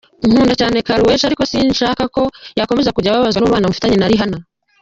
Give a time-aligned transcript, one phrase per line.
[0.27, 2.21] Nkunda cyane Karrueche ariko sinshaka ko
[2.57, 4.37] yazakomeza kujya ababazwa n’umubano mfitanye na Rihanna.